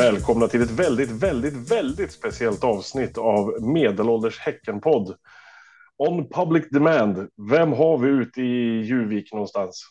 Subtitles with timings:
[0.00, 5.16] Välkomna till ett väldigt, väldigt, väldigt speciellt avsnitt av Medelålders Häckenpodd.
[5.96, 7.28] On public demand.
[7.50, 9.86] Vem har vi ute i Juvik någonstans?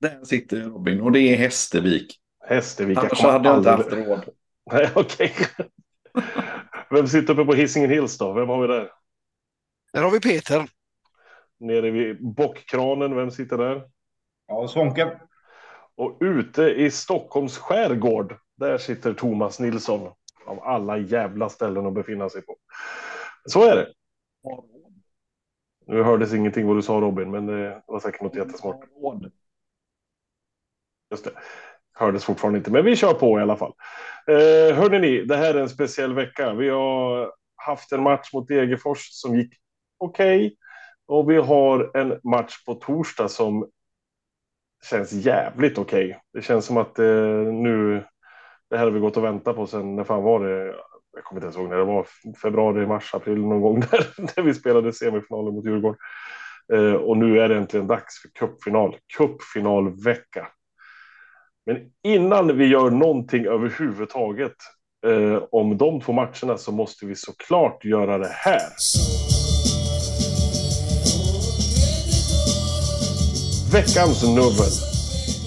[0.00, 2.16] Där sitter Robin och det är Hästervik.
[2.48, 2.98] Hästervik.
[2.98, 4.24] Annars hade jag inte haft råd.
[4.72, 5.32] Nej, okej.
[6.90, 8.32] Vem sitter uppe på Hisingen Hills då?
[8.32, 8.90] Vem har vi där?
[9.92, 10.68] Där har vi Peter.
[11.60, 13.82] Nere vid bockkranen, vem sitter där?
[14.46, 15.20] Ja, Svånke.
[15.96, 20.12] Och ute i Stockholms skärgård, där sitter Thomas Nilsson.
[20.46, 22.56] Av alla jävla ställen att befinna sig på.
[23.44, 23.92] Så är det.
[25.86, 28.80] Nu hördes ingenting vad du sa Robin, men det var säkert något jättesmart.
[31.10, 31.30] Just det.
[31.92, 33.72] Hördes fortfarande inte, men vi kör på i alla fall.
[34.26, 36.52] Eh, hörde ni, det här är en speciell vecka.
[36.52, 39.54] Vi har haft en match mot Degerfors som gick
[39.98, 40.46] okej.
[40.46, 40.56] Okay,
[41.06, 43.70] och vi har en match på torsdag som
[44.90, 46.06] känns jävligt okej.
[46.06, 46.20] Okay.
[46.32, 47.06] Det känns som att eh,
[47.52, 48.04] nu,
[48.70, 50.74] det här har vi gått och väntat på sen, när fan var det?
[51.12, 52.06] Jag kommer inte ens ihåg när det var,
[52.42, 55.98] februari, mars, april någon gång där, där vi spelade semifinalen mot Djurgården.
[56.72, 60.48] Eh, och nu är det äntligen dags för cupfinal, cupfinalvecka.
[61.66, 64.56] Men innan vi gör någonting överhuvudtaget
[65.06, 68.68] eh, om de två matcherna så måste vi såklart göra det här.
[73.72, 74.72] Veckans nubbel.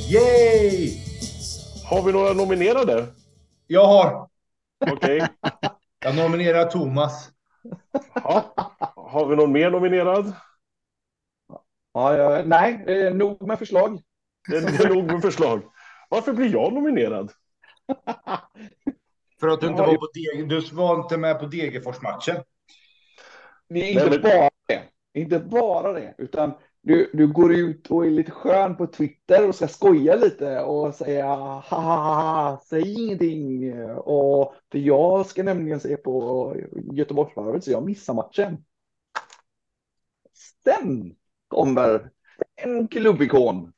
[0.09, 1.08] Yay!
[1.89, 3.07] Har vi några nominerade?
[3.67, 4.29] Jag har.
[4.91, 5.17] Okej.
[5.17, 5.27] Okay.
[5.99, 7.31] Jag nominerar Thomas.
[8.13, 8.53] Ja.
[8.95, 10.33] Har vi någon mer nominerad?
[11.93, 14.01] Ja, ja, nej, eh, nog med förslag.
[14.49, 15.61] Det är nog med förslag.
[16.09, 17.31] Varför blir jag nominerad?
[19.39, 22.43] För att du inte var på Deg du var inte med på Degerfors-matchen.
[23.69, 24.83] Det är inte bara det.
[25.13, 29.55] Inte bara det, utan du, du går ut och är lite skön på Twitter och
[29.55, 33.73] ska skoja lite och säga ha ha ha, säg ingenting.
[33.91, 36.55] Och för jag ska nämligen se på
[36.93, 38.65] Göteborgsvarvet så jag missar matchen.
[40.63, 41.15] Sen
[41.47, 42.11] kommer
[42.55, 43.73] en klubbikon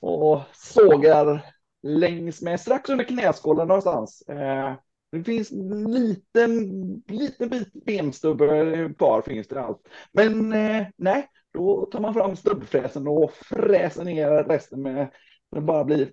[0.00, 1.44] och sågar
[1.82, 4.22] längs med strax under knäskålen någonstans.
[4.28, 4.74] Eh,
[5.12, 6.52] det finns en liten,
[7.06, 9.88] liten bit benstubbe kvar finns det allt.
[10.12, 15.12] Men eh, nej, då tar man fram stubbfräsen och fräser ner resten med
[15.50, 16.12] det bara blir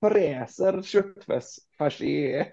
[0.00, 2.44] fräser köttfärs i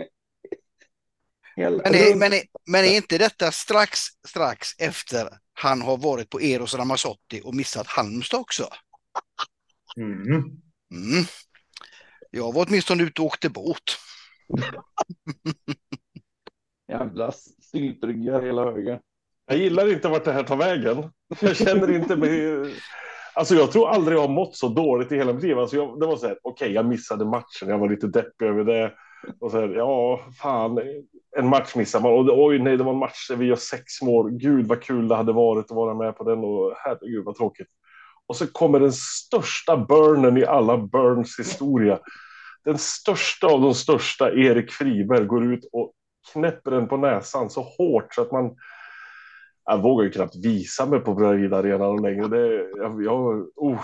[1.55, 6.41] men är, men, är, men är inte detta strax, strax efter han har varit på
[6.41, 8.67] Eros Ramazzotti och missat Halmstad också?
[9.97, 10.21] Mm.
[10.91, 11.25] Mm.
[12.31, 13.79] Jag var åtminstone ute och åkte båt.
[16.87, 18.99] Jävla styltryggar hela högen.
[19.47, 21.09] Jag gillar inte vart det här tar vägen.
[21.39, 22.65] Jag känner inte mig...
[23.37, 25.59] Alltså jag tror aldrig jag har mått så dåligt i hela mitt liv.
[25.59, 27.69] Alltså jag, det var så här, okej, okay, jag missade matchen.
[27.69, 28.93] Jag var lite deppig över det.
[29.39, 30.79] Och så här, ja, fan,
[31.37, 32.11] en match missar man.
[32.11, 34.31] Och oj, nej, det var en match där vi gör sex mål.
[34.31, 36.39] Gud, vad kul det hade varit att vara med på den.
[36.39, 37.67] Och herregud, vad tråkigt.
[38.27, 41.99] Och så kommer den största burnen i alla Burns historia.
[42.63, 45.93] Den största av de största, Erik Friberg, går ut och
[46.33, 48.55] knäpper den på näsan så hårt så att man
[49.65, 52.27] jag vågar ju knappt visa mig på Bredvid-arenan längre.
[52.27, 53.81] Det, jag, jag, oh,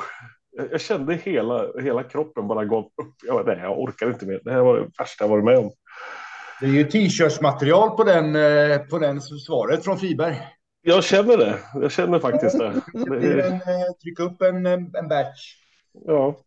[0.71, 3.15] jag kände hela, hela kroppen bara gav upp.
[3.23, 4.41] Jag, nej, jag orkar inte mer.
[4.43, 5.71] Det här var det värsta jag varit med om.
[6.59, 10.41] Det är ju t-shirtsmaterial på den, eh, på den svaret från Friberg.
[10.81, 11.59] Jag känner det.
[11.73, 12.73] Jag känner faktiskt det.
[12.93, 15.55] det en, eh, tryck upp en, en batch.
[16.05, 16.37] Ja.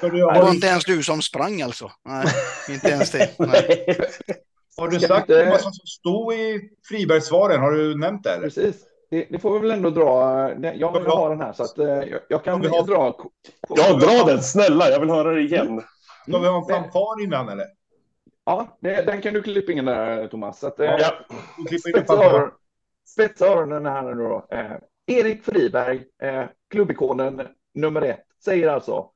[0.00, 1.90] Det var inte ens du som sprang alltså?
[2.04, 2.26] Nej,
[2.70, 3.30] inte ens det.
[3.38, 3.84] Nej.
[4.80, 5.50] Har du sagt inte...
[5.50, 7.60] vad som stod i Fribergssvaren?
[7.60, 8.30] Har du nämnt det?
[8.30, 8.42] Eller?
[8.42, 8.84] Precis.
[9.10, 10.50] Det, det, får vi väl ändå dra.
[10.74, 12.82] Jag vill ha den här så att jag, jag kan ha...
[12.82, 13.16] dra.
[13.68, 14.90] Ja, dra den snälla.
[14.90, 15.82] Jag vill höra det igen.
[16.28, 17.66] Ska vi ha en fanfar innan eller?
[18.44, 20.58] Ja, det, den kan du klippa in där Thomas.
[20.58, 21.12] Så att, ja.
[21.90, 22.50] spetsa,
[23.06, 24.46] spetsa öronen här nu då.
[24.50, 24.72] Eh,
[25.06, 29.10] Erik Friberg, eh, klubbikonen nummer ett, säger alltså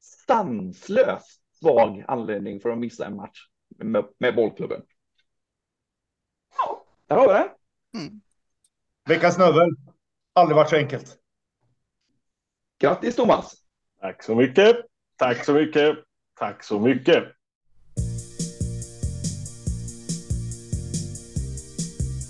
[0.00, 3.46] stanslöst svag anledning för att missa en match
[3.76, 4.82] med, med bollklubben.
[6.56, 7.50] Ja, där har vi det.
[7.98, 8.20] Mm.
[9.08, 9.68] Veckans snövel.
[10.32, 11.16] Aldrig varit så enkelt.
[12.80, 13.54] Grattis Thomas.
[14.00, 14.76] Tack så mycket.
[15.16, 15.98] Tack så mycket.
[16.38, 17.24] Tack så mycket.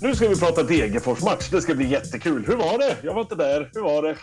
[0.01, 1.49] Nu ska vi prata Degerfors match.
[1.49, 2.45] Det ska bli jättekul.
[2.45, 2.97] Hur var det?
[3.03, 3.71] Jag var inte där.
[3.73, 4.17] Hur var det?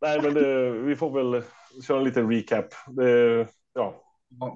[0.00, 1.42] Nej, men det, vi får väl
[1.86, 2.66] köra en liten recap.
[2.86, 4.07] Det, ja.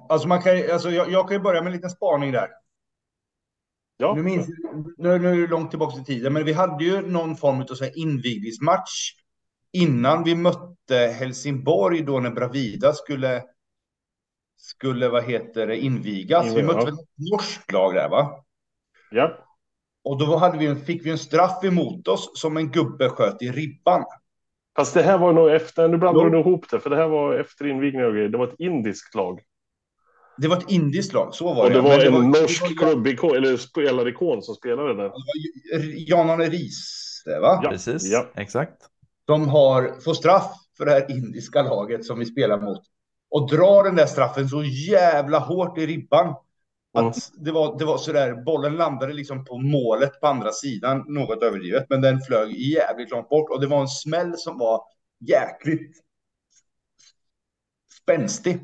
[0.09, 2.49] Alltså man kan, alltså jag, jag kan ju börja med en liten spaning där.
[3.97, 4.13] Ja.
[4.15, 4.47] Nu, minns,
[4.97, 7.67] nu, nu är det långt tillbaka i tiden, men vi hade ju någon form av
[7.95, 9.11] invigningsmatch
[9.71, 13.43] innan vi mötte Helsingborg då när Bravida skulle
[14.63, 16.55] skulle vad heter det, invigas.
[16.55, 18.43] Vi mötte ett norskt lag där va?
[19.11, 19.37] Ja.
[20.03, 23.41] Och då hade vi en, fick vi en straff emot oss som en gubbe sköt
[23.41, 24.05] i ribban.
[24.75, 27.35] Fast det här var nog efter, nu blandar du ihop det, för det här var
[27.35, 28.29] efter invigningen och grejer.
[28.29, 29.41] Det var ett indiskt lag.
[30.37, 31.61] Det var ett indiskt lag, så var det.
[31.77, 35.03] Och det var Men en var- norsk det var- klubbikon, eller spelarikon som spelade där.
[35.03, 37.59] det var Jan-Arne Riis, det, va?
[37.63, 38.27] Ja, Precis, ja.
[38.35, 38.81] exakt.
[39.25, 42.81] De har, får straff för det här indiska laget som vi spelar mot.
[43.29, 46.35] Och drar den där straffen så jävla hårt i ribban.
[46.95, 51.43] Att det var, det var sådär, bollen landade liksom på målet på andra sidan, något
[51.43, 54.81] överdrivet, men den flög jävligt långt bort och det var en smäll som var
[55.19, 55.97] jäkligt
[58.01, 58.59] spänstig.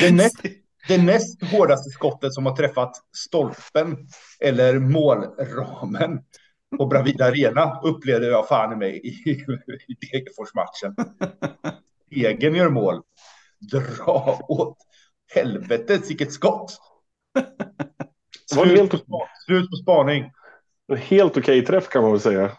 [0.00, 0.42] Det näst,
[0.88, 3.96] det näst hårdaste skottet som har träffat stolpen
[4.40, 6.18] eller målramen
[6.78, 9.30] på Bravida Arena upplevde jag fan i mig i,
[9.88, 10.94] i Degerfors-matchen.
[12.10, 13.02] Egen gör mål.
[13.72, 14.78] Dra åt
[15.34, 16.78] helvete, vilket skott!
[18.52, 20.32] Slut helt, på, slut på spaning.
[20.98, 22.52] helt okej träff kan man väl säga.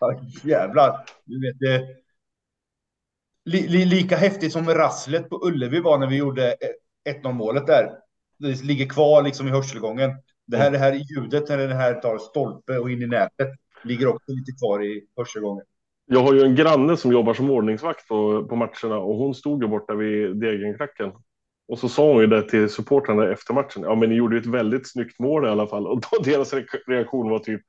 [0.00, 1.04] Ja, jävlar.
[1.24, 2.01] Du vet, det,
[3.44, 6.56] li, li, lika häftigt som rasslet på Ullevi var när vi gjorde
[7.06, 7.90] eh, 1-0 målet där.
[8.38, 10.10] Det ligger kvar liksom i hörselgången.
[10.46, 13.48] Det här, det här ljudet när det här tar stolpe och in i nätet
[13.84, 15.64] ligger också lite kvar i hörselgången.
[16.06, 19.62] Jag har ju en granne som jobbar som ordningsvakt på, på matcherna och hon stod
[19.62, 21.12] ju borta vid Degenklacken.
[21.68, 23.82] Och så sa hon ju det till supportrarna efter matchen.
[23.82, 25.86] Ja, men ni gjorde ju ett väldigt snyggt mål i alla fall.
[25.86, 27.60] Och då deras re- reaktion var typ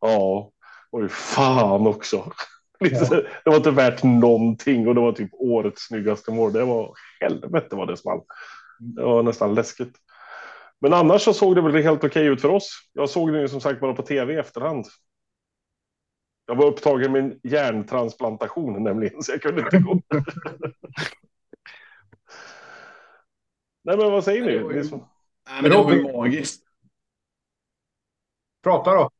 [0.00, 0.50] ja,
[0.90, 2.32] oj fan också.
[3.44, 6.52] Det var inte värt någonting och det var typ årets snyggaste mål.
[6.52, 8.20] Det var helvete vad det small.
[8.78, 9.96] Det var nästan läskigt.
[10.80, 12.70] Men annars så såg det väl helt okej ut för oss.
[12.92, 14.86] Jag såg det ju som sagt bara på tv i efterhand.
[16.46, 20.00] Jag var upptagen med en hjärntransplantation nämligen, så jag kunde inte gå.
[23.84, 24.74] Nej, men vad säger ni?
[24.74, 24.84] ni?
[24.84, 25.08] som-
[25.48, 26.62] Nej, men det var ju magiskt.
[28.62, 29.10] Prata då.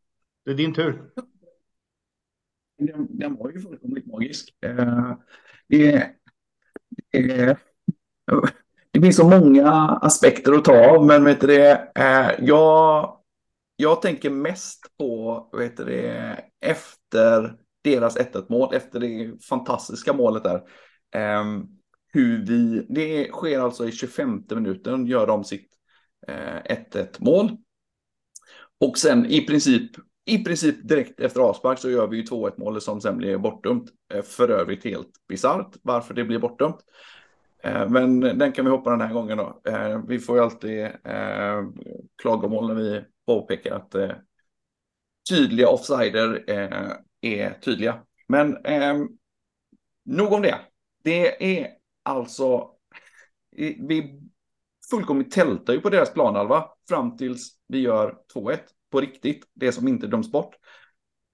[0.44, 1.10] Det är din tur.
[2.80, 4.54] Den, den var ju fullkomligt magisk.
[4.60, 5.12] Eh,
[5.68, 5.94] det,
[7.12, 7.56] eh,
[8.92, 9.70] det finns så många
[10.02, 13.16] aspekter att ta av, men vet du det, eh, jag,
[13.76, 20.44] jag tänker mest på vet du det, efter deras 1-1 mål, efter det fantastiska målet
[20.44, 20.62] där.
[21.14, 21.44] Eh,
[22.12, 25.70] hur vi, det sker alltså i 25 minuten, gör de sitt
[26.28, 27.56] eh, 1-1 mål.
[28.80, 29.90] Och sen i princip,
[30.24, 33.90] i princip direkt efter avspark så gör vi ju 2-1 målet som sen blir bortdömt.
[34.14, 36.76] Eh, för övrigt helt bisarrt varför det blir bortdömt.
[37.62, 39.60] Eh, men den kan vi hoppa den här gången då.
[39.64, 40.88] Eh, vi får ju alltid
[42.22, 43.94] klagomål när vi påpekar att
[45.30, 46.44] tydliga offsider
[47.20, 48.02] är tydliga.
[48.28, 49.08] Men ehm,
[50.04, 50.58] nog om det.
[51.02, 51.68] Det är
[52.02, 52.70] alltså,
[53.88, 54.20] vi
[54.90, 58.58] fullkomligt tältar ju på deras planhalva fram tills vi gör 2-1
[58.90, 60.56] på riktigt, det som inte döms bort.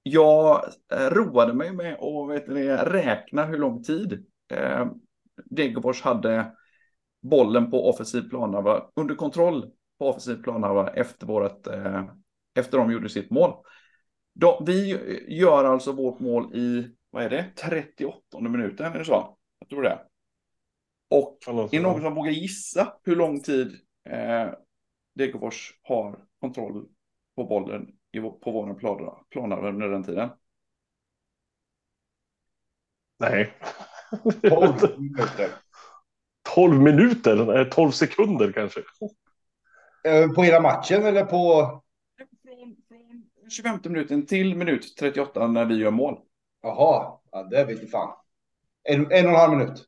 [0.03, 4.87] Jag eh, roade mig med att ni, räkna hur lång tid eh,
[5.45, 6.53] Degerfors hade
[7.23, 12.05] bollen på offensiv planhalva, under kontroll på offensiv planhalva efter, vårat, eh,
[12.55, 13.53] efter de gjorde sitt mål.
[14.35, 19.39] Då, vi gör alltså vårt mål i, vad är det, 38 minuten, är det så?
[19.59, 19.99] Jag tror det.
[21.11, 23.77] Och är det någon som vågar gissa hur lång tid
[24.09, 24.51] eh,
[25.15, 26.87] Degerfors har kontroll
[27.37, 27.87] på bollen
[28.43, 30.29] på vår plan- planhalva under den tiden?
[33.19, 33.53] Nej.
[34.49, 35.51] 12 minuter.
[36.55, 37.45] 12 minuter?
[37.47, 38.81] Nej, 12 sekunder kanske.
[40.07, 41.63] Eh, På hela matchen eller på...
[42.43, 46.19] Från, från 25 minuten till minut 38 när vi gör mål.
[46.63, 48.15] Jaha, ja, det vet jag fan.
[48.83, 49.85] En, en och en halv minut.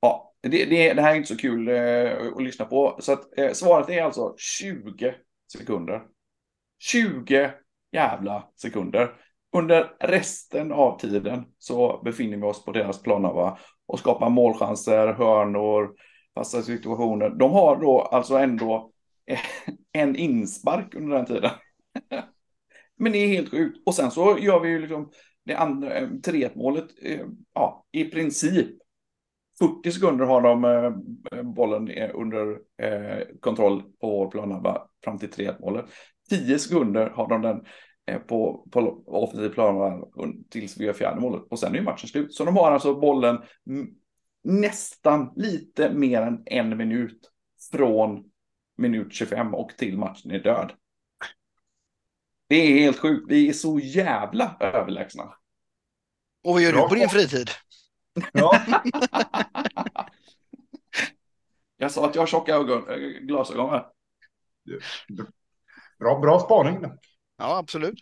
[0.00, 2.96] Ja, det, det, det här är inte så kul eh, att lyssna på.
[3.00, 5.14] Så att, eh, svaret är alltså 20
[5.58, 6.02] sekunder.
[6.78, 7.52] 20
[7.92, 9.14] jävla sekunder.
[9.56, 15.94] Under resten av tiden så befinner vi oss på deras planhalva och skapar målchanser, hörnor,
[16.34, 17.30] fasta situationer.
[17.30, 18.92] De har då alltså ändå
[19.92, 21.50] en inspark under den tiden.
[22.96, 23.82] Men det är helt sjukt.
[23.86, 25.10] Och sen så gör vi ju liksom
[25.44, 28.81] det andra, eh, 3-1 målet, eh, ja, i princip
[29.62, 35.30] 40 sekunder har de eh, bollen eh, under eh, kontroll på vår planhalva fram till
[35.30, 35.84] 3-1 målet.
[36.30, 37.64] 10 sekunder har de den
[38.06, 40.06] eh, på, på offensiv planhalva
[40.50, 41.42] tills vi gör fjärde målet.
[41.50, 42.34] Och sen är ju matchen slut.
[42.34, 43.38] Så de har alltså bollen
[44.44, 47.30] nästan lite mer än en minut
[47.72, 48.24] från
[48.78, 50.72] minut 25 och till matchen är död.
[52.48, 53.26] Det är helt sjukt.
[53.28, 55.24] Vi är så jävla överlägsna.
[56.44, 57.50] Och vad gör Bra du på din fritid?
[58.32, 58.60] Ja,
[61.76, 62.84] Jag sa att jag har tjocka ögon,
[63.26, 63.84] glasögon med.
[65.98, 66.84] bra, bra spaning.
[67.38, 67.94] Ja, absolut.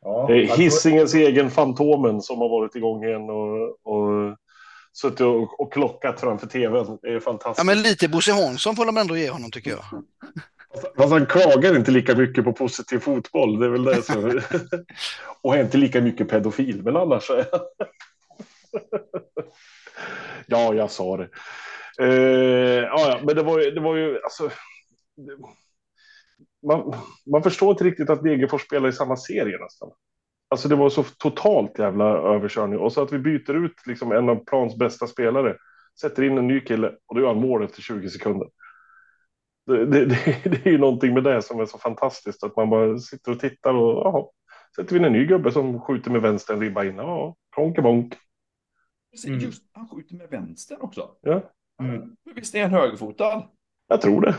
[0.00, 4.36] Ja, Det är alltså- Hisingens egen Fantomen som har varit igång igen och, och
[4.92, 6.98] suttit och, och klockat framför tvn.
[7.02, 7.66] Det är Ja, fantastiskt.
[7.66, 9.84] men lite Bosse Hansson får de ändå ge honom tycker jag.
[10.96, 13.58] Fast han klagar inte lika mycket på positiv fotboll.
[13.60, 14.40] Det är väl det som...
[15.42, 17.46] och är inte lika mycket pedofil, men annars är
[20.46, 21.28] Ja, jag sa det.
[22.00, 24.50] Eh, ja, ja, men det var ju, det var ju alltså...
[25.16, 25.36] Det,
[26.66, 26.94] man,
[27.32, 29.90] man förstår inte riktigt att Degerfors spelar i samma serie nästan.
[30.50, 32.78] Alltså det var så totalt jävla överkörning.
[32.78, 35.56] Och så att vi byter ut liksom en av plans bästa spelare,
[36.00, 38.48] sätter in en ny kille och då gör han mål efter 20 sekunder.
[39.66, 42.70] Det, det, det, det är ju någonting med det som är så fantastiskt, att man
[42.70, 44.24] bara sitter och tittar och jaha,
[44.76, 46.96] sätter vi in en ny gubbe som skjuter med vänster ribba in.
[46.96, 48.14] Ja, klonkebonk.
[49.26, 49.40] Mm.
[49.40, 51.10] Just han skjuter med vänster också.
[51.20, 52.16] Ja, Mm.
[52.24, 53.48] Men Visst är han högerfotad?
[53.88, 54.34] jag tror det.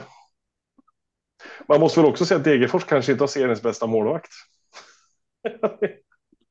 [1.67, 4.31] Man måste väl också säga att Degerfors kanske inte har seriens bästa målvakt.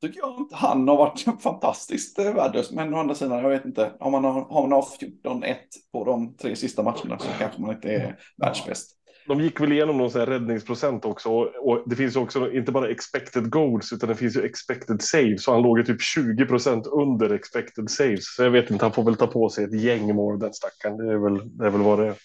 [0.01, 2.71] Tycker jag inte han har varit fantastiskt eh, värdelös.
[2.71, 3.91] Men å andra sidan, jag vet inte.
[3.99, 5.55] Om man har, har man har 14-1
[5.91, 8.98] på de tre sista matcherna så kanske man inte är världsbäst.
[9.29, 11.29] De gick väl igenom någon sån här räddningsprocent också.
[11.29, 15.43] Och, det finns också inte bara expected goals utan det finns ju expected saves.
[15.43, 18.35] Så han låg ju typ 20 procent under expected saves.
[18.35, 20.97] Så jag vet inte, han får väl ta på sig ett gäng mål den stackaren.
[20.97, 22.15] Det är väl, det är väl vad det är.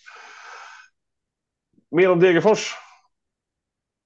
[1.90, 2.74] Mer om Degerfors.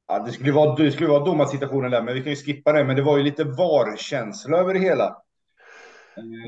[0.09, 2.85] Ja, det skulle vara, det skulle vara domarsituationen där, men vi kan ju skippa det.
[2.85, 5.17] Men det var ju lite VAR-känsla över det hela.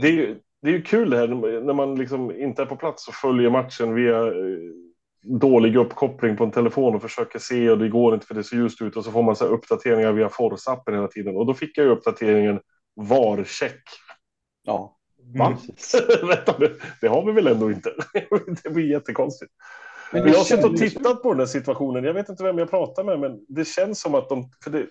[0.01, 1.29] Det är ju, det är ju kul det här
[1.61, 4.81] när man liksom inte är på plats och följer matchen via eh,
[5.23, 8.57] dålig uppkoppling på en telefon och försöker se och det går inte för det ser
[8.57, 11.37] ljust ut och så får man så här uppdateringar via Force-appen hela tiden.
[11.37, 12.61] Och då fick jag ju uppdateringen
[12.97, 13.83] VAR-check.
[14.63, 14.97] Ja.
[15.39, 15.59] Va?
[16.23, 17.95] Vänta nu, det har vi väl ändå inte?
[18.63, 19.53] det blir jättekonstigt.
[20.13, 22.05] Men Men jag har suttit och tittat på den här situationen.
[22.05, 24.51] Jag vet inte vem jag pratar med, men det känns som att de...
[24.65, 24.87] För det,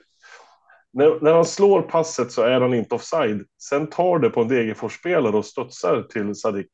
[0.93, 3.45] när, när han slår passet så är han inte offside.
[3.61, 6.69] Sen tar det på en Degerfors-spelare och studsar till Sadik.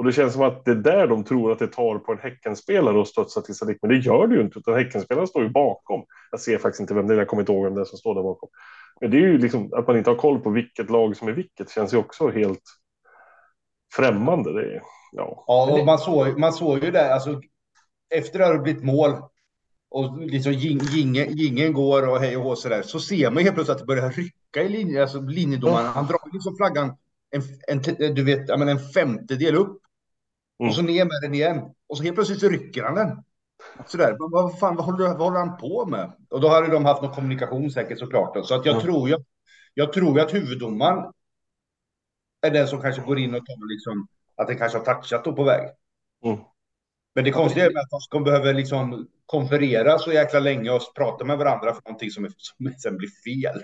[0.00, 2.18] Och det känns som att det är där de tror att det tar på en
[2.18, 3.78] Häckenspelare och studsar till Sadik.
[3.82, 6.04] Men det gör det ju inte, utan Häckenspelaren står ju bakom.
[6.30, 7.98] Jag ser faktiskt inte vem det är, jag kommer inte ihåg vem det är som
[7.98, 8.48] står där bakom.
[9.00, 11.32] Men det är ju liksom att man inte har koll på vilket lag som är
[11.32, 12.62] vilket känns ju också helt
[13.94, 14.52] främmande.
[14.52, 15.44] Det är, ja.
[15.46, 17.40] Ja, och man såg, man såg ju det, alltså
[18.14, 19.10] efter att det hade blivit mål
[19.90, 23.74] och liksom jingen, jingen går och hej och hå sådär, så ser man helt plötsligt
[23.74, 26.96] att det börjar rycka i linjen, alltså linjedomaren, han drar ju liksom flaggan
[27.30, 29.82] en, en, du vet, en femtedel upp.
[30.68, 33.22] Och så ner med den igen och så helt plötsligt så rycker han den.
[33.86, 36.12] Sådär, vad, vad fan, vad håller, vad håller han på med?
[36.30, 38.34] Och då hade de haft någon kommunikation säkert såklart.
[38.34, 38.42] Då.
[38.42, 38.84] Så att jag Mm.
[38.86, 39.16] tror ju,
[39.74, 41.12] jag tror att huvuddomaren
[42.42, 45.32] är den som kanske går in och tar liksom att den kanske har touchat då
[45.32, 45.68] på väg.
[46.24, 46.38] Mm.
[47.14, 51.38] Men det konstiga är att de behöver liksom konferera så jäkla länge och prata med
[51.38, 53.62] varandra för någonting som, är, som sen blir fel.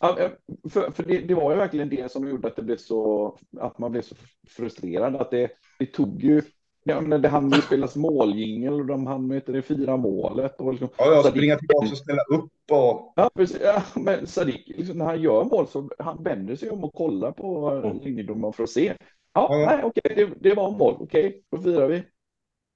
[0.00, 0.30] Ja, eh,
[0.70, 3.78] för, för det, det var ju verkligen det som gjorde att det blev så, att
[3.78, 4.14] man blev så
[4.48, 5.16] frustrerad.
[5.16, 6.42] Att det, det tog ju,
[6.84, 10.60] ja, men det hann ju spelas måljingel och de hann med det fira målet.
[10.60, 13.60] Och liksom, Ja, jag Sadik- springa tillbaka och ställa upp och Ja, precis.
[13.64, 17.32] Ja, men Sadik, liksom, när han gör mål så han vänder sig om och kollar
[17.32, 17.98] på Mm.
[17.98, 18.94] linjedomaren för att se.
[19.32, 19.66] Ja, Ja.
[19.66, 20.96] nej, okej, det, det var mål.
[21.00, 22.02] Okej, då firar vi.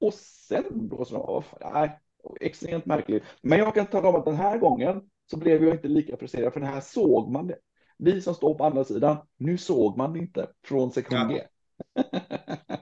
[0.00, 1.44] Och sen blåser de av.
[1.74, 1.98] Nej,
[2.40, 3.22] extremt märkligt.
[3.42, 6.52] Men jag kan tala om att den här gången så blev jag inte lika frustrerad
[6.52, 7.56] för det här såg man det.
[7.98, 11.28] Vi som står på andra sidan, nu såg man det inte från sektion Ja.
[11.28, 11.42] G.
[12.68, 12.76] ja,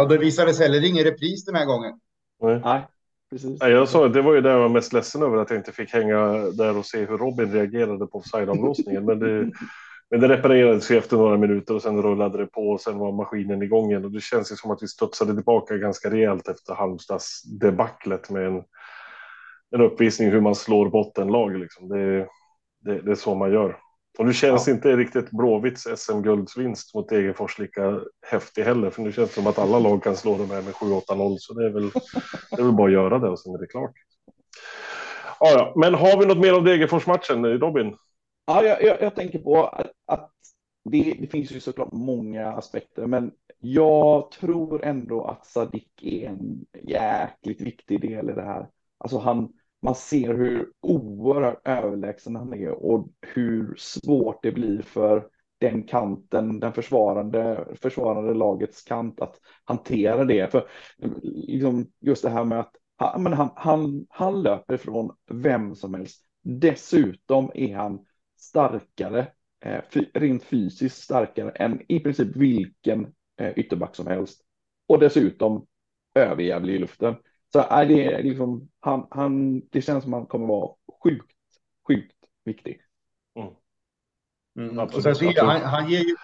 [0.00, 2.00] och det visades heller ingen repris den här gången.
[2.42, 2.60] Nej.
[2.64, 2.86] Nej,
[3.30, 3.60] precis.
[3.60, 5.58] Nej, jag sa att det var ju det jag var mest ledsen över att jag
[5.58, 9.04] inte fick hänga där och se hur Robin reagerade på offside-avblåsningen.
[9.04, 9.50] Men det,
[10.10, 13.12] men det reparerades ju efter några minuter och sen rullade det på och sen var
[13.12, 14.04] maskinen igång igen.
[14.04, 18.46] Och det känns ju som att vi studsade tillbaka ganska rejält efter Halmstads debaclet med
[18.46, 18.62] en,
[19.70, 21.58] en uppvisning hur man slår bottenlag.
[21.58, 21.88] Liksom.
[21.88, 22.18] Det,
[22.84, 23.76] det, det är så man gör.
[24.18, 28.90] Och nu känns inte riktigt Blåvitts SM-guldsvinst mot Degerfors lika häftig heller.
[28.90, 31.36] För nu känns det som att alla lag kan slå dem här med 7-8-0.
[31.38, 31.90] Så det är, väl,
[32.50, 33.92] det är väl bara att göra det och sen är det klart.
[35.40, 35.72] Ja, ja.
[35.76, 37.96] Men har vi något mer om Degerfors-matchen, Robin?
[38.46, 40.30] Ja, jag, jag, jag tänker på att, att
[40.84, 46.66] det, det finns ju såklart många aspekter, men jag tror ändå att Sadik är en
[46.82, 48.68] jäkligt viktig del i det här.
[48.98, 55.28] Alltså han, man ser hur oerhört överlägsen han är och hur svårt det blir för
[55.58, 60.52] den kanten, den försvarande, försvarande lagets kant att hantera det.
[60.52, 60.68] För
[61.22, 65.94] liksom, just det här med att han, men han, han, han löper från vem som
[65.94, 66.24] helst.
[66.42, 68.06] Dessutom är han
[68.36, 69.26] starkare
[69.64, 69.80] eh,
[70.14, 74.40] rent fysiskt starkare än i princip vilken eh, ytterback som helst.
[74.88, 75.66] Och dessutom
[76.14, 77.14] överjävlig i luften.
[77.52, 81.32] Så äh, det, är liksom, han, han, det känns som att han kommer vara sjukt,
[81.88, 82.14] sjukt
[82.44, 82.80] viktig.
[83.38, 84.70] Mm.
[84.70, 84.78] Mm.
[84.78, 86.16] Och sen så ger, han, han ger ju,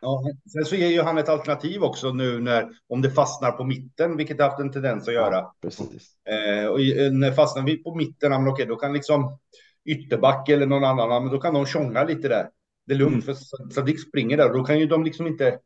[0.00, 3.64] ja, sen så ger ju han ett alternativ också nu när om det fastnar på
[3.64, 5.34] mitten, vilket det haft en tendens att göra.
[5.34, 6.16] Ja, precis.
[6.24, 6.78] Eh, och
[7.12, 9.38] när fastnar vi på mitten, men okej, då kan liksom
[9.84, 12.50] ytterback eller någon annan, men då kan de tjonga lite där.
[12.86, 13.36] Det är lugnt, mm.
[13.36, 13.44] för
[13.74, 15.58] Sadik springer där och då kan ju de liksom inte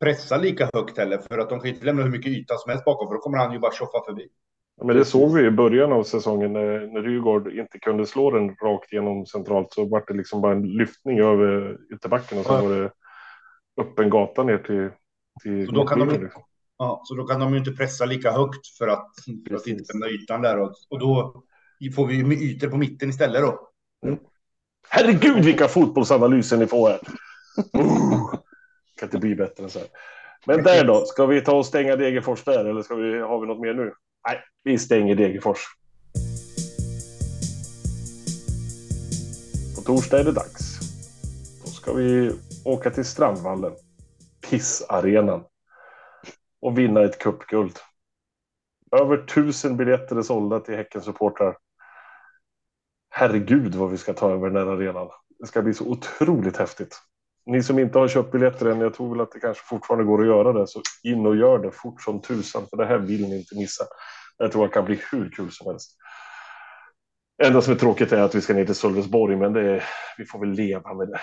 [0.00, 2.84] pressa lika högt heller, för att de kan inte lämna hur mycket yta som helst
[2.84, 4.28] bakom, för då kommer han ju bara tjoffa förbi.
[4.84, 8.56] Men det såg vi i början av säsongen när, när Rygaard inte kunde slå den
[8.56, 12.74] rakt igenom centralt så var det liksom bara en lyftning över ytterbacken och sen var
[12.74, 12.90] det
[13.80, 14.90] upp en gata ner till,
[15.42, 16.42] till så då kan de, liksom.
[16.78, 19.10] Ja, så då kan de ju inte pressa lika högt för att,
[19.48, 21.42] för att inte lämna ytan där och, och då
[21.94, 23.68] får vi ytor på mitten istället då.
[24.06, 24.18] Mm.
[24.88, 27.00] Herregud vilka fotbollsanalyser ni får här.
[27.76, 28.34] Uh,
[28.98, 29.88] kan inte bli bättre än så här.
[30.46, 33.46] Men där då, ska vi ta och stänga Degerfors där eller ska vi, har vi
[33.46, 33.92] något mer nu?
[34.26, 35.58] Nej, vi stänger Degerfors.
[39.76, 40.78] På torsdag är det dags.
[41.64, 42.32] Då ska vi
[42.64, 43.72] åka till Strandvallen,
[44.50, 45.44] pissarenan
[46.60, 47.78] och vinna ett cupguld.
[48.92, 51.56] Över tusen biljetter är sålda till Häckens supportrar.
[53.10, 55.08] Herregud vad vi ska ta över den här arenan.
[55.38, 57.02] Det ska bli så otroligt häftigt.
[57.48, 60.20] Ni som inte har köpt biljetter än, jag tror väl att det kanske fortfarande går
[60.20, 63.28] att göra det, så in och gör det fort som tusan, för det här vill
[63.28, 63.84] ni inte missa.
[64.38, 65.96] Jag tror att det kan bli hur kul som helst.
[67.44, 69.84] enda som är tråkigt är att vi ska ner till Sölvesborg, men det är,
[70.18, 71.20] vi får väl leva med det.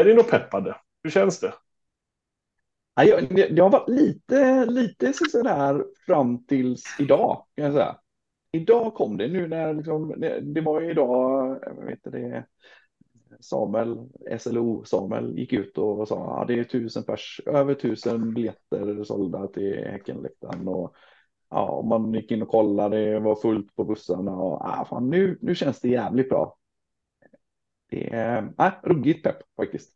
[0.00, 0.76] Är ni nog peppade?
[1.02, 1.52] Hur känns det?
[2.94, 7.96] Jag, har varit lite, lite sådär fram tills idag, kan jag säga.
[8.52, 12.46] Idag kom det nu när liksom, det, det var ju idag, jag vet inte det,
[13.40, 18.34] Samuel, SLO Samuel gick ut och sa att ja, det är tusen pers, över tusen
[18.34, 20.94] biljetter sålda till Häckenläktaren och
[21.50, 25.38] ja, man gick in och kollade, det var fullt på bussarna och ah, fan, nu,
[25.40, 26.56] nu känns det jävligt bra.
[27.90, 29.92] Det är ah, ruggigt pepp faktiskt.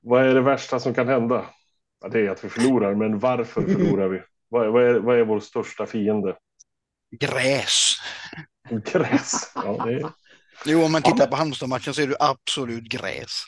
[0.00, 1.46] Vad är det värsta som kan hända?
[2.00, 4.22] Ja, det är att vi förlorar, men varför förlorar vi?
[4.50, 6.36] Vad är, vad är, vad är vår största fiende?
[7.10, 7.96] Gräs.
[8.70, 10.10] Gräs, ja det är...
[10.66, 13.44] Jo, om man tittar på Halmstad-matchen så är det absolut gräs.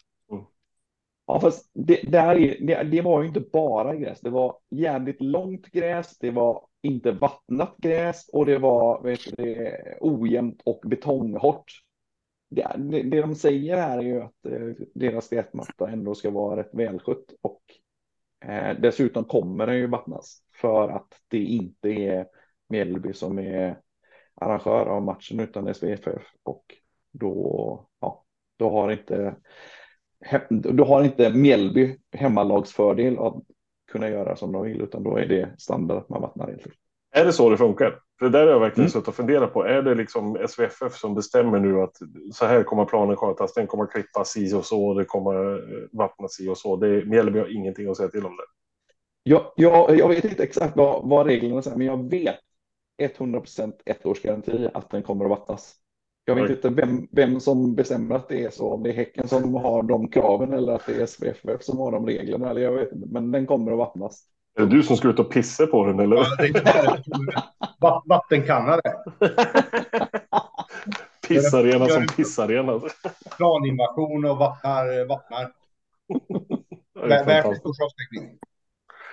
[1.27, 4.21] Ja, fast det, det, här är, det, det, var ju inte bara gräs.
[4.21, 6.19] Det var jävligt långt gräs.
[6.19, 11.73] Det var inte vattnat gräs och det var vet du, ojämnt och betonghårt.
[12.51, 16.61] Det, det, det de säger här är ju att eh, deras gräsmatta ändå ska vara
[16.61, 17.63] rätt välskött och
[18.45, 22.27] eh, dessutom kommer den ju vattnas för att det inte är
[22.69, 23.81] Medelby som är
[24.35, 26.65] arrangör av matchen utan SVFF och
[27.13, 28.25] då, ja,
[28.57, 29.37] då har inte
[30.51, 33.35] då har inte Mjällby hemmalagsfördel att
[33.93, 36.67] kunna göra som de vill, utan då är det standard att man vattnar helt.
[37.13, 37.99] Är det så det funkar?
[38.19, 38.91] För det där har jag verkligen mm.
[38.91, 39.65] suttit och funderat på.
[39.65, 41.97] Är det liksom SVFF som bestämmer nu att
[42.33, 46.33] så här kommer planen skötas, den kommer klippas si och så, det kommer eh, vattnas
[46.33, 46.77] si och så.
[46.77, 48.43] Det, Mjällby har ingenting att säga till om det.
[49.23, 52.41] Ja, jag, jag vet inte exakt vad, vad reglerna säger, men jag vet
[52.99, 55.80] 100 procent ettårsgaranti att den kommer att vattnas.
[56.31, 59.29] Jag vet inte vem, vem som bestämmer att det är så, om det är Häcken
[59.29, 62.51] som har de kraven eller att det är SVFF som har de reglerna.
[62.51, 64.25] Eller jag vet men den kommer att vattnas.
[64.59, 66.17] Är det du som ska ut och pissa på den eller?
[67.81, 68.81] Ja, Vattenkannare.
[71.29, 72.81] Pissarena som pissarena.
[73.37, 75.09] Planinvasion och vattnar.
[75.09, 75.53] vattnar.
[77.09, 78.39] Värt en stor avskräckning.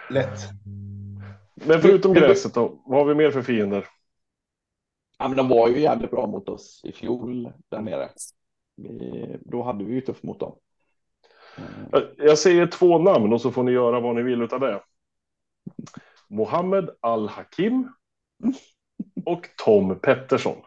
[0.10, 0.40] Lätt.
[1.56, 3.86] Men förutom gräset då, vad har vi mer för fiender?
[5.18, 8.10] Ja, men de var ju jävligt bra mot oss i fjol där nere.
[8.76, 10.58] Vi, då hade vi ju tufft mot dem.
[12.18, 14.82] Jag säger två namn och så får ni göra vad ni vill av det.
[16.30, 17.94] Mohammed Al-Hakim
[19.26, 20.58] och Tom Pettersson.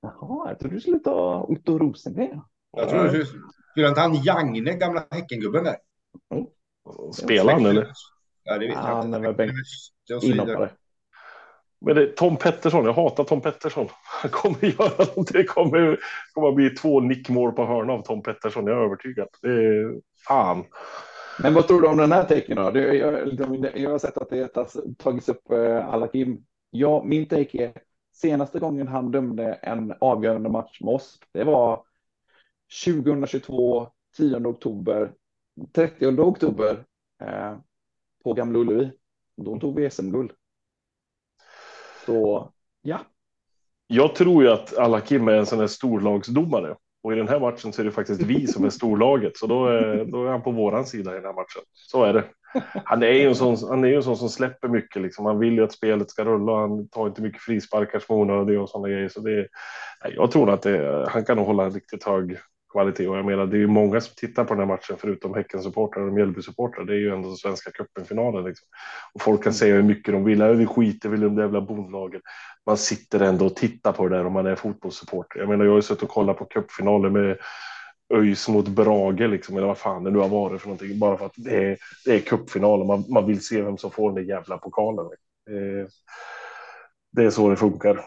[0.00, 2.40] Jaha, jag trodde du skulle ta Otto Rosengren.
[2.72, 3.26] Jag tror du
[3.70, 5.76] skulle inte han Jagne, gamla Häckengubben där?
[6.34, 6.46] Mm.
[7.12, 7.92] Spelar han eller?
[8.42, 9.52] Ja, det vet jag Han är väl bänk.
[11.84, 13.88] Men det, Tom Pettersson, jag hatar Tom Pettersson.
[14.22, 15.36] Han kommer göra någonting.
[15.36, 15.98] Det kommer,
[16.32, 19.28] kommer att bli två nickmål på hörna av Tom Pettersson, jag är övertygad.
[19.42, 20.64] Det är fan.
[21.42, 22.62] Men vad tror du om den här tecken då?
[22.62, 26.44] Jag, jag, jag har sett att det har tagits upp eh, alla Kim.
[26.70, 27.72] Ja, min take är
[28.12, 31.18] senaste gången han dömde en avgörande match med oss.
[31.32, 31.84] Det var
[32.84, 35.12] 2022, 10 oktober,
[35.72, 36.84] 30 oktober
[37.22, 37.56] eh,
[38.24, 38.90] på Gamla Ullevi.
[39.36, 40.32] Då tog vi SM-guld.
[42.06, 42.48] Så
[42.82, 43.00] ja.
[43.86, 46.76] Jag tror ju att alla Kim är en sån här storlagsdomare.
[47.02, 49.66] Och i den här matchen så är det faktiskt vi som är storlaget, så då
[49.66, 51.62] är, då är han på våran sida i den här matchen.
[51.72, 52.24] Så är det.
[52.84, 55.26] Han är ju en sån, han är ju en sån som släpper mycket, liksom.
[55.26, 58.68] han vill ju att spelet ska rulla, han tar inte mycket frisparkar som onödiga och
[58.68, 59.08] sådana grejer.
[59.08, 59.48] Så det,
[60.16, 62.38] jag tror att det, han kan nog hålla en riktigt hög
[62.72, 65.34] kvalitet och jag menar det är ju många som tittar på den här matchen förutom
[65.34, 66.84] Häckensupportrar och Mjällby-supportrar.
[66.84, 68.68] Det är ju ändå Svenska cupen-finalen liksom.
[69.14, 72.20] Och folk kan säga hur mycket de vill, vi skiter väl i de jävla bondlagen.
[72.66, 75.40] Man sitter ändå och tittar på det där om man är fotbollssupporter.
[75.40, 77.38] Jag menar jag har ju suttit och kollat på cupfinaler med
[78.14, 80.98] ÖIS mot Brage liksom, eller vad fan det nu har varit för någonting.
[80.98, 84.12] Bara för att det är, det är cupfinal man, man vill se vem som får
[84.12, 85.04] den där jävla pokalen.
[85.10, 85.26] Liksom.
[85.46, 85.88] Det,
[87.12, 88.04] det är så det funkar.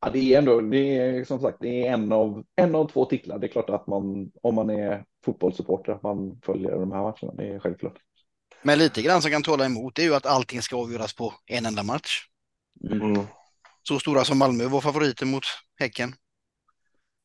[0.00, 3.04] Ja, det är ändå, det är som sagt, det är en av, en av två
[3.04, 3.38] titlar.
[3.38, 7.34] Det är klart att man, om man är fotbollssupporter, att man följer de här matcherna.
[7.34, 7.98] Det är självklart.
[8.62, 11.34] Men lite grann som kan tala emot det är ju att allting ska avgöras på
[11.46, 12.26] en enda match.
[12.90, 13.26] Mm.
[13.82, 15.44] Så stora som Malmö var favoriter mot
[15.78, 16.14] Häcken.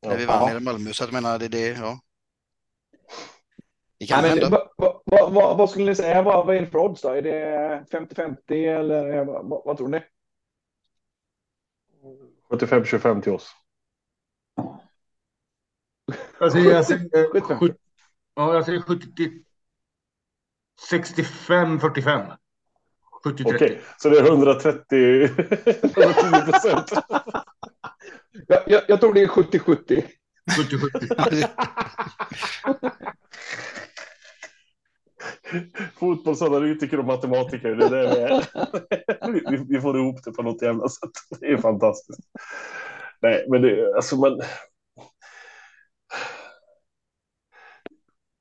[0.01, 0.09] Ja.
[0.09, 0.57] När vi vann ja.
[0.57, 1.99] i Malmö, så att jag menar det, det ja.
[3.99, 6.67] Det kan ja, men, vad, vad, vad, vad, skulle ni säga, vad, vad är det
[6.67, 7.09] för odds då?
[7.09, 10.01] Är det 50-50 eller vad, vad tror ni?
[12.53, 13.51] 75-25 till oss.
[16.39, 17.75] Alltså, jag säger, 70,
[18.35, 19.31] ja, jag säger 70
[20.91, 22.37] 65-45.
[23.23, 25.23] 70 Okej, okay, så det är 130
[25.83, 26.91] 110 procent.
[28.47, 30.03] jag, jag, jag tror det är 70-70.
[30.59, 31.49] 70-70.
[35.99, 39.51] Fotbollsanalytiker och matematiker, det är det vi är.
[39.51, 41.11] vi, vi får ihop det på något jävla sätt.
[41.39, 42.19] Det är fantastiskt.
[43.21, 44.41] Nej, men det, alltså man...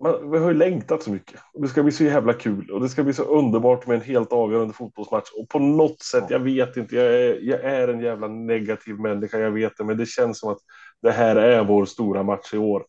[0.03, 1.41] man, vi har ju längtat så mycket.
[1.55, 4.33] Det ska bli så jävla kul och det ska bli så underbart med en helt
[4.33, 5.31] avgörande fotbollsmatch.
[5.39, 9.39] Och på något sätt, jag vet inte, jag är, jag är en jävla negativ människa,
[9.39, 10.61] jag vet det, men det känns som att
[11.03, 12.85] det här är vår stora match i år.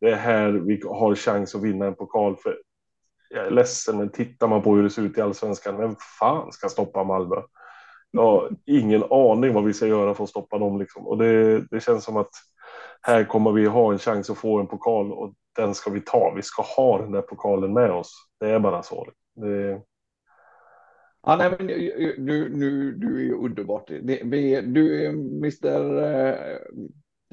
[0.00, 2.36] Det är här vi har chans att vinna en pokal.
[2.36, 2.56] För
[3.34, 6.52] jag är ledsen, men tittar man på hur det ser ut i allsvenskan, vem fan
[6.52, 7.36] ska stoppa Malmö?
[8.10, 10.78] Jag har ingen aning vad vi ska göra för att stoppa dem.
[10.78, 11.06] Liksom.
[11.06, 12.30] Och det, det känns som att
[13.02, 16.32] här kommer vi ha en chans att få en pokal och den ska vi ta.
[16.36, 18.12] Vi ska ha den där pokalen med oss.
[18.40, 19.08] Det är bara så.
[19.34, 19.80] Det...
[21.26, 23.86] Ja, nej, men du, du, du är underbart.
[23.86, 25.78] Du är Mr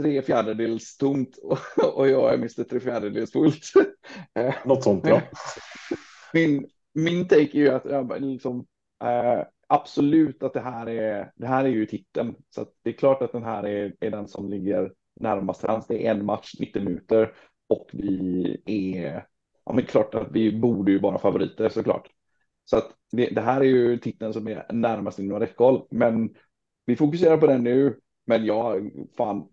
[0.01, 1.37] tre fjärdedels tomt
[1.93, 3.63] och jag är Mr tre fjärdedels fullt.
[4.65, 5.21] Något sånt, ja.
[6.33, 8.65] Min, min take är ju att jag liksom,
[9.03, 12.35] äh, absolut att det här är, det här är ju titeln.
[12.49, 15.87] Så det är klart att den här är, är den som ligger närmast hans.
[15.87, 17.33] Det är en match, 90 minuter
[17.69, 19.25] och vi är,
[19.65, 22.09] ja men klart att vi borde ju vara favoriter såklart.
[22.65, 26.35] Så att det, det här är ju titeln som är närmast inom räckhåll, men
[26.85, 27.99] vi fokuserar på den nu.
[28.25, 29.47] Men jag fan,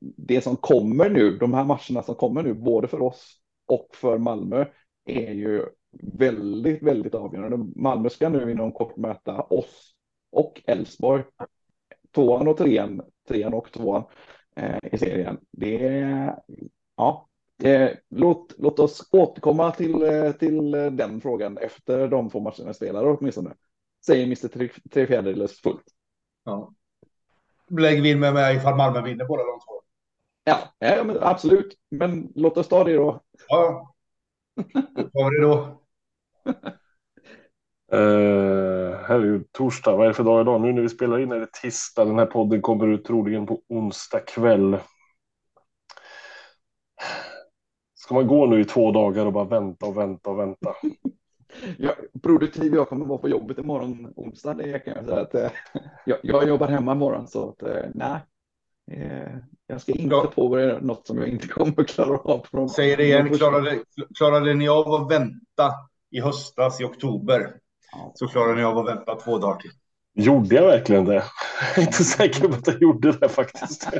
[0.00, 4.18] det som kommer nu, de här matcherna som kommer nu, både för oss och för
[4.18, 4.64] Malmö,
[5.04, 5.64] är ju
[6.02, 7.80] väldigt, väldigt avgörande.
[7.80, 9.94] Malmö ska nu inom kort möta oss
[10.32, 11.24] och Elfsborg.
[12.14, 14.04] Tvåan och trean, trean och tvåan
[14.56, 15.38] eh, i serien.
[15.50, 16.38] Det är,
[16.96, 17.28] ja,
[17.62, 22.74] eh, låt, låt oss återkomma till, eh, till eh, den frågan efter de två matcherna
[22.74, 23.54] spelar åtminstone.
[24.06, 24.48] Säger Mr.
[24.48, 25.84] Tre, tre fjärdedels fullt.
[26.44, 26.74] Ja.
[27.70, 29.82] Lägger vi in med mig ifall Malmö vinner båda de två.
[30.44, 31.74] Ja, ja men absolut.
[31.90, 33.20] Men låt oss ta det då.
[33.48, 33.94] Ja,
[34.72, 35.82] då tar vi det då.
[37.92, 39.96] Uh, här är ju torsdag.
[39.96, 40.60] Vad är det för dag idag?
[40.60, 42.04] Nu när vi spelar in är det tisdag.
[42.04, 44.78] Den här podden kommer ut troligen på onsdag kväll.
[47.94, 50.74] Ska man gå nu i två dagar och bara vänta och vänta och vänta?
[51.78, 54.54] Ja, produktiv jag kommer vara på jobbet imorgon onsdag.
[54.54, 55.50] Det kan jag säga att eh,
[56.04, 58.20] jag, jag jobbar hemma imorgon så att eh, nej.
[58.92, 60.32] Eh, jag ska inte ja.
[60.34, 62.68] påbörja något som jag inte kommer klara av.
[62.68, 63.78] Säger det igen, klarade,
[64.18, 65.72] klarade ni av att vänta
[66.10, 67.52] i höstas i oktober
[67.92, 68.12] ja.
[68.14, 69.70] så klarade ni av att vänta två dagar till.
[70.14, 71.22] Gjorde jag verkligen det?
[71.74, 73.88] Jag är inte säker på att jag gjorde det faktiskt.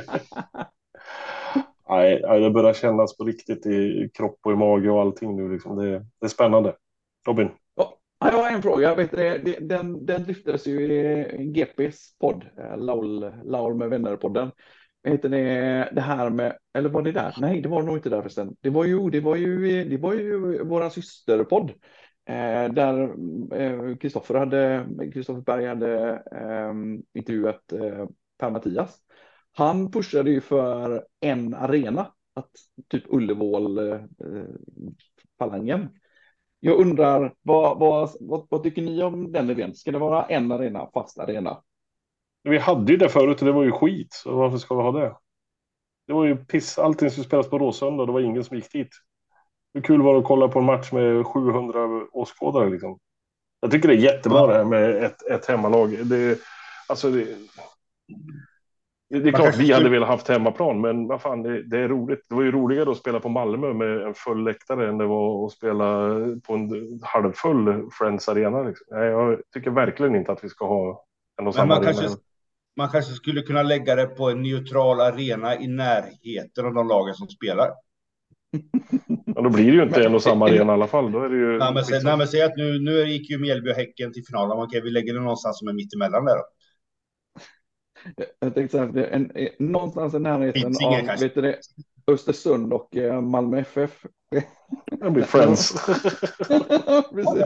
[1.89, 5.53] nej, det börjar kännas på riktigt i kropp och i mage och allting nu.
[5.53, 5.75] Liksom.
[5.75, 6.75] Det, det är spännande.
[7.27, 7.49] Robin?
[7.75, 8.95] Ja, jag har en fråga.
[8.95, 14.51] Vet du, den, den lyftes ju i GPs podd, eh, Laul, Laul med vänner-podden.
[15.03, 17.35] Heter det, det här med, eller var det där?
[17.37, 18.55] Nej, det var nog inte där förresten.
[18.61, 21.69] Det var ju, det var ju, det var ju våran systerpodd.
[22.25, 23.15] Eh, där
[23.55, 26.73] eh, Kristoffer eh, hade, Kristoffer Berg hade eh,
[27.13, 28.05] intervjuat eh,
[28.39, 28.97] Per-Mattias.
[29.53, 32.51] Han pushade ju för en arena, att
[32.87, 34.45] typ Ullevål, eh, eh
[35.39, 35.89] Falangen.
[36.59, 39.75] Jag undrar, vad, vad, vad, vad, tycker ni om den idén?
[39.75, 41.61] Ska det vara en arena, fast arena?
[42.43, 44.91] Vi hade ju det förut och det var ju skit, så varför ska vi ha
[44.91, 45.15] det?
[46.07, 46.79] Det var ju piss.
[46.79, 48.05] Allting skulle spelas på Råsunda.
[48.05, 48.89] Det var ingen som gick dit.
[49.73, 52.99] Hur kul var det att kolla på en match med 700 åskådare liksom?
[53.59, 56.07] Jag tycker det är jättebra det här med ett, ett hemmalag.
[56.07, 56.39] Det,
[56.87, 57.37] alltså det,
[59.09, 62.25] det, är klart vi hade velat haft hemmaplan, men vad fan, det, det, är roligt.
[62.29, 65.45] Det var ju roligare att spela på Malmö med en full läktare än det var
[65.45, 66.09] att spela
[66.47, 68.63] på en halvfull Friends Arena.
[68.63, 68.97] Liksom.
[68.97, 71.05] Jag tycker verkligen inte att vi ska ha
[71.41, 71.83] en och samma man.
[71.83, 72.07] Kanske,
[72.77, 77.13] man kanske skulle kunna lägga det på en neutral arena i närheten av de lagen
[77.13, 77.69] som spelar.
[79.35, 81.11] Ja, då blir det ju inte en och samma arena i alla fall.
[81.11, 83.37] Då är det ju nej, men, säg, nej, men säg att nu, nu gick ju
[83.37, 84.57] Mjällby och Häcken till finalen.
[84.57, 86.43] Okej, vi lägger det någonstans som är mittemellan där då.
[88.39, 91.59] Jag tänkte så här, en, någonstans i närheten av vet du det,
[92.11, 94.05] Östersund och eh, Malmö FF.
[94.91, 95.87] Det blir friends.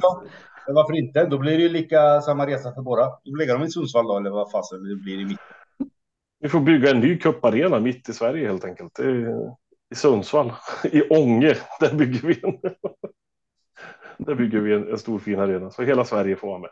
[0.01, 0.23] ja,
[0.67, 1.25] varför inte?
[1.25, 3.19] Då blir det ju lika samma resa för båda.
[3.23, 5.45] Då lägger de i Sundsvall då, eller vad fasen det blir i mitten.
[6.39, 8.99] Vi får bygga en ny kupparena mitt i Sverige helt enkelt.
[9.91, 12.59] I Sundsvall, i Ånge, där bygger vi en.
[14.25, 16.69] Där bygger vi en, en stor fin arena så hela Sverige får vara med.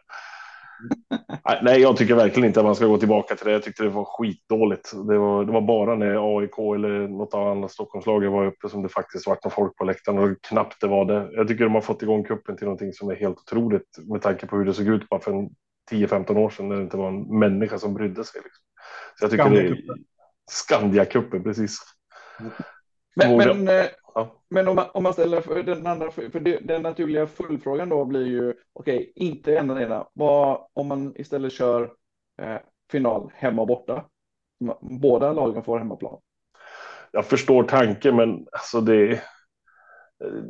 [1.62, 3.52] Nej, jag tycker verkligen inte att man ska gå tillbaka till det.
[3.52, 4.92] Jag tyckte det var skitdåligt.
[4.92, 8.90] Det var, det var bara när AIK eller något annat Stockholmslag var uppe som det
[8.90, 11.30] faktiskt var någon folk på läktaren och knappt det var det.
[11.34, 14.48] Jag tycker de har fått igång kuppen till någonting som är helt otroligt med tanke
[14.48, 15.50] på hur det såg ut bara för
[15.92, 18.42] 10-15 år sedan när det inte var en människa som brydde sig.
[18.44, 18.64] Liksom.
[19.20, 19.78] Så jag tycker det är
[20.52, 21.78] Skandia-cupen, precis.
[23.16, 23.86] Men, men, eh,
[24.20, 24.42] ja.
[24.50, 28.06] men om, man, om man ställer för den andra, för det, den naturliga fullfrågan då
[28.06, 31.92] blir ju, okej, okay, inte en ena, vad om man istället kör
[32.42, 32.58] eh,
[32.92, 34.06] final hemma och borta?
[34.82, 36.20] Båda lagen får hemmaplan.
[37.12, 39.24] Jag förstår tanken, men alltså det,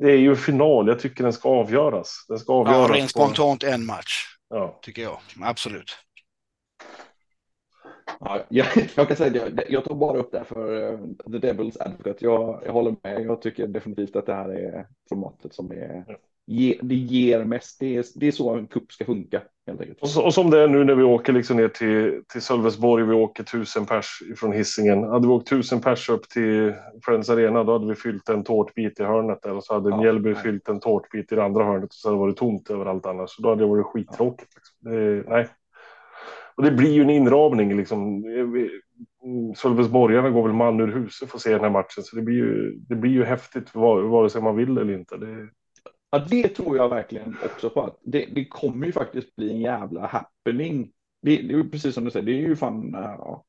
[0.01, 0.87] det är ju final.
[0.87, 2.25] Jag tycker den ska avgöras.
[2.27, 2.89] Den ska avgöras.
[2.89, 4.25] Ja, rent spontant en match.
[4.49, 4.79] Ja.
[4.81, 5.17] Tycker jag.
[5.41, 5.97] Absolut.
[8.19, 10.99] Ja, jag, jag, kan säga jag, jag tog bara upp det för uh,
[11.31, 12.25] The Devil's Advocate.
[12.25, 13.21] Jag, jag håller med.
[13.21, 16.05] Jag tycker definitivt att det här är formatet som är
[16.49, 17.79] ge, det ger mest.
[17.79, 19.41] Det är, det är så en kupp ska funka.
[19.67, 20.01] Helt enkelt.
[20.01, 23.03] Och, så, och, som det är nu när vi åker liksom ner till, till Sölvesborg,
[23.03, 25.03] vi åker tusen pers från hissingen.
[25.03, 26.73] Hade vi åkt tusen pers upp till
[27.05, 30.35] Friends Arena, då hade vi fyllt en tårtbit i hörnet och så hade ja, Mjällby
[30.35, 33.29] fyllt en tårtbit i det andra hörnet och så hade det varit tomt överallt annars.
[33.29, 34.51] Så då hade det varit skittråkigt.
[34.55, 34.91] Liksom.
[34.91, 35.47] Det, nej,
[36.59, 38.23] och det blir ju en inramning liksom.
[39.55, 42.35] Sölvesborgarna går väl man ur huset för att se den här matchen, så det blir
[42.35, 45.17] ju, det blir ju häftigt vare sig man vill eller inte.
[45.17, 45.49] Det...
[46.11, 47.81] Ja, det tror jag verkligen också på.
[47.81, 52.05] Att det, det kommer ju faktiskt bli en jävla happening det, det, är precis som
[52.05, 53.45] du säger, det är ju fan, ja,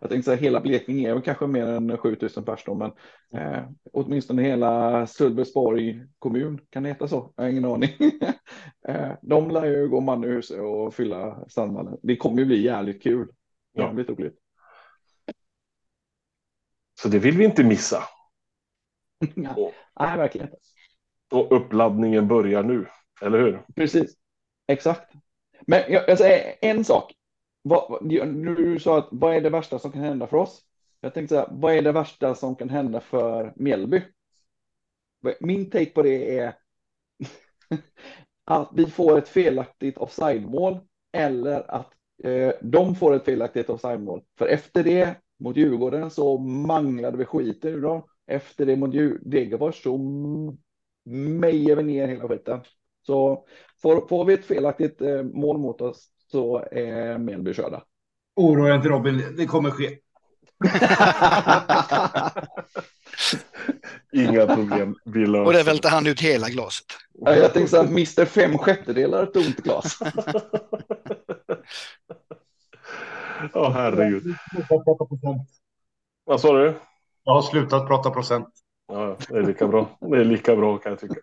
[0.00, 2.92] jag tänkte säga hela Blekinge är väl kanske mer än 7000 personer,
[3.30, 7.32] men eh, åtminstone hela Sölvesborg kommun, kan det heta så?
[7.36, 7.90] Jag har ingen aning.
[8.88, 11.98] eh, de lär ju gå man ur sig och fylla Sandvallen.
[12.02, 13.28] Det kommer ju bli jävligt kul.
[13.74, 14.14] Jävligt ja.
[14.14, 14.38] roligt.
[17.02, 18.02] Så det vill vi inte missa.
[19.34, 20.58] Nej, verkligen inte.
[21.30, 22.86] Och uppladdningen börjar nu,
[23.22, 23.64] eller hur?
[23.76, 24.14] Precis,
[24.66, 25.12] exakt.
[25.66, 27.14] Men jag, jag säger en sak.
[27.62, 30.62] Vad, du sa att vad är det värsta som kan hända för oss?
[31.00, 34.02] Jag tänkte så här, vad är det värsta som kan hända för Mjällby?
[35.40, 36.54] Min take på det är
[38.44, 40.78] att vi får ett felaktigt offside-mål
[41.12, 41.92] eller att
[42.24, 44.22] eh, de får ett felaktigt offside-mål.
[44.38, 48.02] För efter det mot Djurgården så manglade vi skiten ur dem.
[48.26, 49.98] Efter det mot Degerfors så
[51.04, 52.60] mejer vi ner hela skiten.
[53.08, 53.44] Så
[53.82, 57.82] får, får vi ett felaktigt eh, mål mot oss så är Mjällby körda.
[58.36, 59.90] Oroa dig inte Robin, det kommer ske.
[64.12, 66.86] Inga problem, vi löser Och det välter han ut hela glaset.
[67.12, 69.98] Ja, jag tänkte så här, Mr Fem sjättedelar tomt glas.
[73.54, 74.34] Åh oh, herregud.
[76.24, 76.74] Vad sa du?
[77.24, 78.48] Jag har slutat prata procent.
[78.88, 79.98] Ja, det är lika bra.
[80.00, 81.20] Det är lika bra kan jag tycka.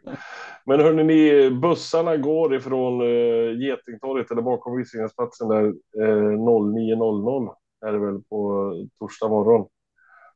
[0.65, 7.53] Men hörni, ni, bussarna går ifrån eh, Getingtorget eller bakom Visingensplatsen där eh, 09.00
[7.85, 9.67] är det väl på torsdag morgon.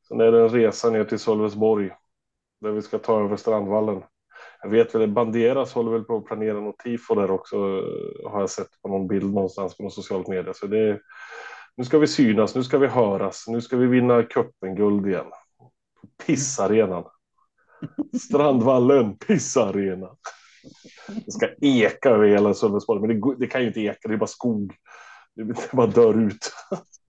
[0.08, 1.92] Sen är det en resa ner till Sölvesborg
[2.62, 4.04] där vi ska ta över Strandvallen.
[4.62, 8.40] Jag vet väl, Banderas håller väl på att planera något tifo där också eh, har
[8.40, 10.54] jag sett på någon bild någonstans på någon socialt media.
[10.54, 11.00] Så det,
[11.76, 15.32] nu ska vi synas, nu ska vi höras, nu ska vi vinna cupen-guld igen.
[16.26, 17.04] Pissarenan.
[18.20, 20.10] Strandvallen, pissarena.
[21.26, 24.18] Det ska eka över hela Sölvesborg, men det, det, kan ju inte eka, det är
[24.18, 24.74] bara skog.
[25.36, 26.54] Det bara dör ut.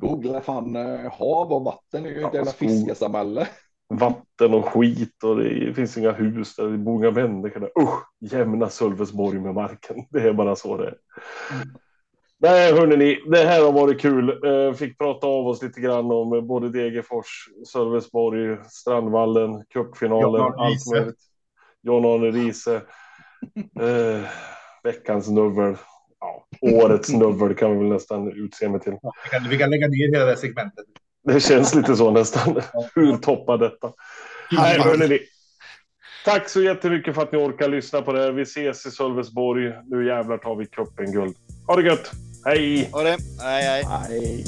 [0.02, 3.48] Är fan eh, hav och vatten, det är ju ett jävla fiskesamhälle.
[3.88, 7.82] Vatten och skit och det finns inga hus där, det bor inga människor där.
[7.82, 9.96] Usch, jämna Sölvesborg med marken.
[10.10, 10.94] Det är bara så det är.
[12.42, 14.44] Nej, hörni, det här har varit kul.
[14.44, 21.20] Eh, fick prata av oss lite grann om både Degerfors, Sölvesborg, Strandvallen, cupfinalen, allt möjligt.
[21.82, 22.74] John-Arne Riise.
[23.80, 24.20] Eh,
[24.82, 25.76] veckans nubbel.
[26.20, 28.98] Ja, årets nubbel kan vi väl nästan utse mig till.
[29.02, 30.84] Ja, vi, kan, vi kan lägga ner hela det segmentet.
[31.24, 32.60] Det känns lite så nästan.
[32.94, 33.92] Hur toppar detta?
[34.52, 35.18] Nej, hörni,
[36.24, 38.32] Tack så jättemycket för att ni orkar lyssna på det här.
[38.32, 39.72] Vi ses i Sölvesborg.
[39.86, 41.36] Nu jävlar tar vi cupen guld.
[41.66, 42.10] Ha det gött!
[42.46, 42.88] Hej!
[42.92, 43.16] Ha det!
[43.40, 43.84] Hej, hej!
[43.84, 44.44] hej.